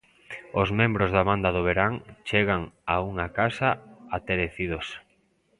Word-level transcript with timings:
Os 0.61 0.69
membros 0.79 1.09
da 1.15 1.23
Banda 1.29 1.49
do 1.55 1.61
Verán 1.67 1.93
chegan 2.29 2.61
a 2.93 2.95
unha 3.09 3.27
casa 3.37 3.69
aterecidos. 4.17 4.87